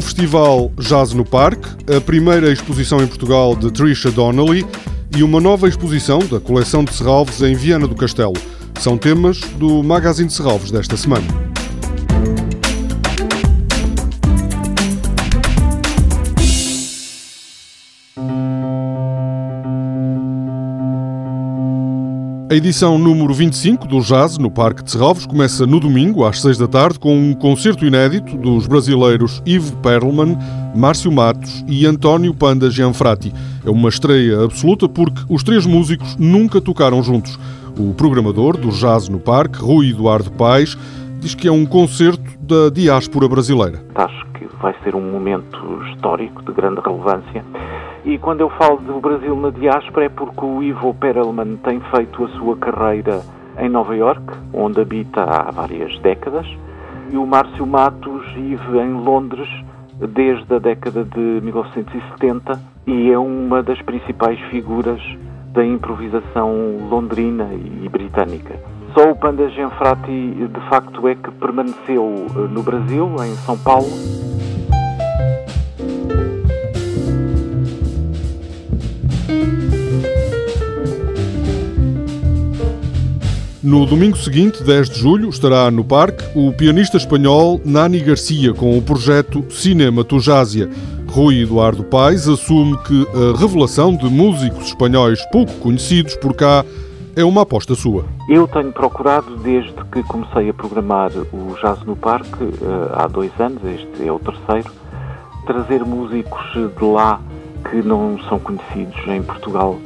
festival 0.00 0.70
Jazz 0.78 1.12
no 1.12 1.24
Parque, 1.24 1.68
a 1.94 2.00
primeira 2.00 2.52
exposição 2.52 3.02
em 3.02 3.06
Portugal 3.06 3.54
de 3.54 3.70
Trisha 3.70 4.10
Donnelly 4.10 4.64
e 5.16 5.22
uma 5.22 5.40
nova 5.40 5.68
exposição 5.68 6.20
da 6.20 6.40
coleção 6.40 6.84
de 6.84 6.94
Serralves 6.94 7.42
em 7.42 7.54
Viana 7.54 7.86
do 7.86 7.94
Castelo. 7.94 8.32
São 8.80 8.96
temas 8.96 9.40
do 9.58 9.82
Magazine 9.82 10.28
de 10.28 10.34
Serralves 10.34 10.70
desta 10.70 10.96
semana. 10.96 11.41
A 22.52 22.54
edição 22.54 22.98
número 22.98 23.32
25 23.32 23.88
do 23.88 24.00
Jazz 24.00 24.36
no 24.36 24.50
Parque 24.50 24.84
de 24.84 24.90
Serralves 24.90 25.24
começa 25.24 25.66
no 25.66 25.80
domingo, 25.80 26.22
às 26.22 26.42
6 26.42 26.58
da 26.58 26.68
tarde, 26.68 26.98
com 26.98 27.16
um 27.16 27.32
concerto 27.32 27.86
inédito 27.86 28.36
dos 28.36 28.66
brasileiros 28.66 29.42
Yves 29.46 29.70
Perlman, 29.82 30.36
Márcio 30.76 31.10
Matos 31.10 31.64
e 31.66 31.86
António 31.86 32.34
Panda 32.34 32.70
Gianfrati. 32.70 33.32
É 33.64 33.70
uma 33.70 33.88
estreia 33.88 34.44
absoluta 34.44 34.86
porque 34.86 35.22
os 35.30 35.42
três 35.42 35.64
músicos 35.64 36.14
nunca 36.18 36.60
tocaram 36.60 37.02
juntos. 37.02 37.38
O 37.78 37.94
programador 37.94 38.58
do 38.58 38.68
Jazz 38.68 39.08
no 39.08 39.18
Parque, 39.18 39.58
Rui 39.58 39.88
Eduardo 39.88 40.30
Paes, 40.30 40.76
diz 41.22 41.36
que 41.36 41.46
é 41.46 41.52
um 41.52 41.64
concerto 41.64 42.36
da 42.40 42.68
diáspora 42.68 43.28
brasileira. 43.28 43.80
Acho 43.94 44.26
que 44.34 44.44
vai 44.60 44.74
ser 44.82 44.96
um 44.96 45.00
momento 45.00 45.80
histórico 45.84 46.42
de 46.42 46.52
grande 46.52 46.80
relevância 46.80 47.44
e 48.04 48.18
quando 48.18 48.40
eu 48.40 48.50
falo 48.50 48.78
do 48.78 49.00
Brasil 49.00 49.36
na 49.36 49.50
diáspora 49.50 50.06
é 50.06 50.08
porque 50.08 50.44
o 50.44 50.60
Ivo 50.60 50.92
Perelman 50.94 51.56
tem 51.58 51.80
feito 51.94 52.24
a 52.24 52.28
sua 52.30 52.56
carreira 52.56 53.22
em 53.56 53.68
Nova 53.68 53.94
York, 53.94 54.24
onde 54.52 54.80
habita 54.80 55.22
há 55.22 55.48
várias 55.52 55.96
décadas, 56.00 56.44
e 57.12 57.16
o 57.16 57.24
Márcio 57.24 57.64
Matos 57.64 58.26
vive 58.32 58.78
em 58.78 58.94
Londres 58.94 59.48
desde 60.00 60.52
a 60.52 60.58
década 60.58 61.04
de 61.04 61.20
1970 61.20 62.60
e 62.88 63.12
é 63.12 63.18
uma 63.18 63.62
das 63.62 63.80
principais 63.82 64.40
figuras 64.50 65.00
da 65.52 65.64
improvisação 65.64 66.88
londrina 66.90 67.48
e 67.54 67.88
britânica. 67.88 68.58
Só 68.94 69.10
o 69.10 69.16
Panda 69.16 69.48
Genfrati, 69.50 70.10
de 70.10 70.68
facto, 70.68 71.08
é 71.08 71.14
que 71.14 71.30
permaneceu 71.32 72.26
no 72.50 72.62
Brasil, 72.62 73.14
em 73.24 73.34
São 73.36 73.56
Paulo, 73.58 73.88
No 83.62 83.86
domingo 83.86 84.18
seguinte, 84.18 84.60
10 84.62 84.90
de 84.90 84.98
julho, 84.98 85.28
estará 85.30 85.70
no 85.70 85.84
parque 85.84 86.24
o 86.34 86.52
pianista 86.52 86.96
espanhol 86.96 87.60
Nani 87.64 88.00
Garcia 88.00 88.52
com 88.52 88.76
o 88.76 88.82
projeto 88.82 89.46
Cinema 89.50 90.02
Tujásia. 90.02 90.68
Rui 91.06 91.42
Eduardo 91.42 91.84
Paes 91.84 92.26
assume 92.26 92.76
que 92.82 93.06
a 93.14 93.38
revelação 93.38 93.96
de 93.96 94.06
músicos 94.06 94.66
espanhóis 94.66 95.24
pouco 95.30 95.52
conhecidos 95.60 96.16
por 96.16 96.34
cá 96.34 96.64
é 97.14 97.24
uma 97.24 97.42
aposta 97.42 97.74
sua. 97.74 98.04
Eu 98.28 98.48
tenho 98.48 98.72
procurado, 98.72 99.36
desde 99.36 99.72
que 99.92 100.02
comecei 100.04 100.48
a 100.48 100.54
programar 100.54 101.10
o 101.32 101.54
Jazz 101.60 101.82
no 101.84 101.96
Parque, 101.96 102.42
eh, 102.42 102.92
há 102.94 103.06
dois 103.06 103.32
anos, 103.38 103.62
este 103.64 104.06
é 104.06 104.12
o 104.12 104.18
terceiro, 104.18 104.70
trazer 105.46 105.84
músicos 105.84 106.52
de 106.52 106.84
lá 106.84 107.20
que 107.70 107.76
não 107.76 108.18
são 108.28 108.38
conhecidos 108.38 109.06
em 109.08 109.22
Portugal 109.22 109.78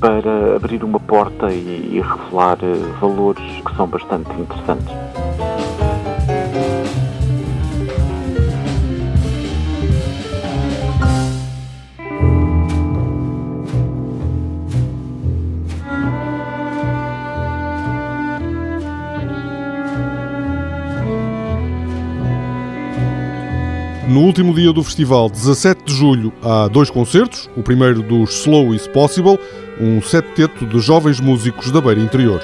para 0.00 0.56
abrir 0.56 0.84
uma 0.84 1.00
porta 1.00 1.50
e, 1.50 2.00
revelar 2.00 2.58
eh, 2.62 2.98
valores 3.00 3.42
que 3.64 3.76
são 3.76 3.86
bastante 3.86 4.30
interessantes. 4.32 4.92
No 24.06 24.20
último 24.20 24.52
dia 24.52 24.70
do 24.70 24.84
festival, 24.84 25.30
17 25.30 25.84
de 25.84 25.94
julho, 25.94 26.30
há 26.42 26.68
dois 26.68 26.90
concertos. 26.90 27.48
O 27.56 27.62
primeiro 27.62 28.02
dos 28.02 28.42
Slow 28.42 28.74
is 28.74 28.86
Possible, 28.86 29.38
um 29.80 30.02
septeto 30.02 30.66
de 30.66 30.78
jovens 30.78 31.20
músicos 31.20 31.70
da 31.70 31.80
Beira 31.80 32.00
Interior. 32.00 32.42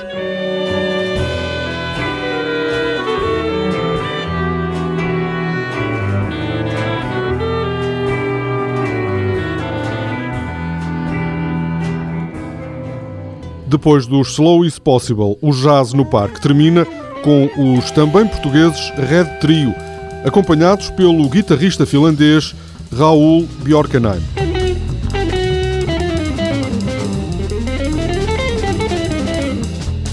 Depois 13.67 14.07
dos 14.07 14.29
Slow 14.31 14.65
is 14.65 14.79
Possible, 14.79 15.37
o 15.43 15.53
Jazz 15.53 15.93
no 15.93 16.07
Parque 16.07 16.41
termina 16.41 16.87
com 17.23 17.77
os 17.77 17.91
também 17.91 18.27
portugueses 18.27 18.91
Red 18.97 19.27
Trio 19.41 19.90
acompanhados 20.25 20.91
pelo 20.91 21.29
guitarrista 21.29 21.87
finlandês 21.87 22.55
Raul 22.97 23.47
Bjorkheim. 23.63 24.21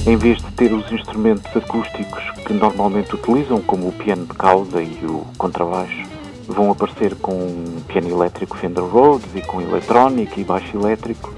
Em 0.05 0.15
vez 0.15 0.37
de 0.37 0.51
ter 0.53 0.71
os 0.71 0.89
instrumentos 0.91 1.53
acústicos 1.55 2.23
que 2.45 2.53
normalmente 2.53 3.13
utilizam, 3.13 3.61
como 3.61 3.89
o 3.89 3.91
piano 3.91 4.25
de 4.25 4.33
cauda 4.33 4.81
e 4.81 4.97
o 5.03 5.25
contrabaixo, 5.37 6.07
vão 6.47 6.71
aparecer 6.71 7.13
com 7.15 7.33
um 7.33 7.81
piano 7.87 8.09
elétrico 8.09 8.57
Fender 8.57 8.85
Rhodes 8.85 9.27
e 9.35 9.41
com 9.41 9.61
eletrónica 9.61 10.39
e 10.39 10.45
baixo 10.45 10.77
elétrico. 10.77 11.33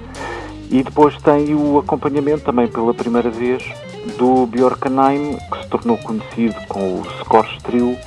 E 0.70 0.84
depois 0.84 1.18
tem 1.24 1.56
o 1.56 1.80
acompanhamento 1.80 2.44
também 2.44 2.68
pela 2.68 2.94
primeira 2.94 3.32
vez 3.32 3.64
do 4.20 4.46
Bjorkheim, 4.46 5.38
que 5.52 5.64
se 5.64 5.68
tornou 5.68 5.98
conhecido 5.98 6.56
com 6.68 7.00
o 7.00 7.04
Scorch 7.22 7.58
Trio, 7.64 7.98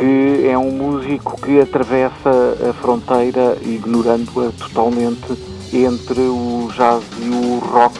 que 0.00 0.48
é 0.48 0.56
um 0.56 0.70
músico 0.70 1.38
que 1.42 1.60
atravessa 1.60 2.56
a 2.70 2.72
fronteira, 2.72 3.58
ignorando-a 3.60 4.50
totalmente, 4.52 5.36
entre 5.72 6.20
o 6.20 6.70
jazz 6.74 7.04
e 7.22 7.28
o 7.28 7.58
rock. 7.58 7.98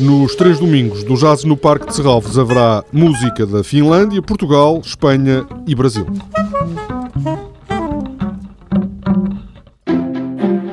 Nos 0.00 0.34
três 0.34 0.58
domingos 0.58 1.04
do 1.04 1.14
Jazz 1.14 1.44
no 1.44 1.58
Parque 1.58 1.88
de 1.88 1.94
Serralves 1.94 2.38
haverá 2.38 2.82
música 2.90 3.44
da 3.44 3.62
Finlândia, 3.62 4.22
Portugal, 4.22 4.80
Espanha 4.82 5.46
e 5.66 5.74
Brasil. 5.74 6.06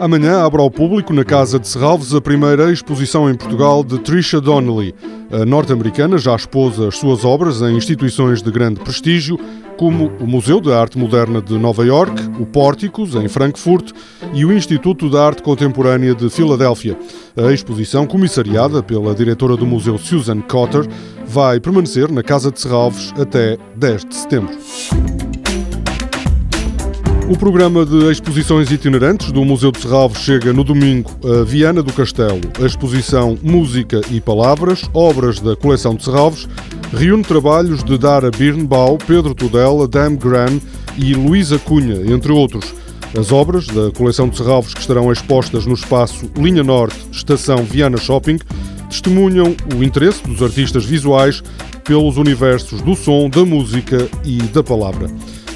Amanhã 0.08 0.46
abre 0.46 0.62
ao 0.62 0.72
público, 0.72 1.12
na 1.12 1.26
Casa 1.26 1.60
de 1.60 1.68
Serralves, 1.68 2.14
a 2.14 2.22
primeira 2.22 2.72
exposição 2.72 3.30
em 3.30 3.36
Portugal 3.36 3.84
de 3.84 4.00
Trisha 4.00 4.40
Donnelly. 4.40 4.96
A 5.30 5.44
norte-americana 5.44 6.18
já 6.18 6.34
expôs 6.34 6.80
as 6.80 6.96
suas 6.96 7.26
obras 7.26 7.62
em 7.62 7.76
instituições 7.76 8.42
de 8.42 8.50
grande 8.50 8.80
prestígio, 8.80 9.38
como 9.76 10.10
o 10.22 10.26
Museu 10.26 10.62
de 10.62 10.72
Arte 10.72 10.98
Moderna 10.98 11.42
de 11.42 11.58
Nova 11.58 11.86
York, 11.86 12.22
o 12.40 12.46
Pórticos, 12.46 13.16
em 13.16 13.28
Frankfurt, 13.28 13.92
e 14.34 14.46
o 14.46 14.54
Instituto 14.54 15.10
de 15.10 15.18
Arte 15.18 15.44
Contemporânea 15.44 16.16
de 16.16 16.30
Filadélfia. 16.30 16.98
A 17.36 17.52
exposição, 17.52 18.08
comissariada 18.08 18.82
pela 18.82 19.14
diretora 19.14 19.58
do 19.58 19.66
museu 19.66 19.98
Susan 19.98 20.40
Cotter, 20.40 20.88
vai 21.26 21.60
permanecer 21.60 22.10
na 22.10 22.24
Casa 22.24 22.50
de 22.50 22.62
Serralves 22.62 23.14
até 23.20 23.58
10 23.76 24.06
de 24.06 24.16
setembro. 24.16 24.58
O 27.30 27.38
programa 27.38 27.86
de 27.86 28.10
exposições 28.10 28.72
itinerantes 28.72 29.34
do 29.34 29.44
Museu 29.44 29.70
de 29.70 29.82
Serralves 29.82 30.22
chega 30.22 30.54
no 30.54 30.64
domingo 30.64 31.12
a 31.26 31.44
Viana 31.44 31.84
do 31.84 31.92
Castelo. 31.92 32.40
A 32.58 32.66
exposição 32.66 33.38
Música 33.44 34.00
e 34.10 34.22
Palavras, 34.22 34.90
obras 34.94 35.42
da 35.42 35.54
coleção 35.54 35.94
de 35.94 36.06
Serralves, 36.06 36.48
reúne 36.94 37.24
trabalhos 37.24 37.84
de 37.84 37.98
Dara 37.98 38.32
Birnbaum, 38.32 38.98
Pedro 39.06 39.36
Tudela, 39.36 39.90
Dan 39.90 40.16
Gran 40.16 40.58
e 40.98 41.14
Luísa 41.16 41.60
Cunha, 41.60 42.02
entre 42.10 42.32
outros. 42.32 42.74
As 43.20 43.30
obras 43.30 43.68
da 43.68 43.92
coleção 43.92 44.30
de 44.30 44.38
Serralves 44.38 44.74
que 44.74 44.80
estarão 44.80 45.12
expostas 45.12 45.66
no 45.66 45.74
espaço 45.74 46.32
Linha 46.38 46.64
Norte, 46.64 46.98
Estação 47.12 47.58
Viana 47.66 47.98
Shopping, 47.98 48.40
testemunham 48.90 49.54
o 49.76 49.84
interesse 49.84 50.24
dos 50.24 50.42
artistas 50.42 50.86
visuais 50.86 51.44
pelos 51.84 52.16
universos 52.16 52.82
do 52.82 52.96
som, 52.96 53.30
da 53.30 53.44
música 53.44 54.10
e 54.24 54.38
da 54.44 54.64
palavra. 54.64 55.10